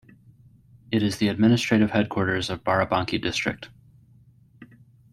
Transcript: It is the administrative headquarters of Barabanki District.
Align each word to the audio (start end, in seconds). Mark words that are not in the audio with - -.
It 0.89 1.03
is 1.03 1.17
the 1.17 1.27
administrative 1.27 1.91
headquarters 1.91 2.49
of 2.49 2.63
Barabanki 2.63 3.21
District. 3.21 3.69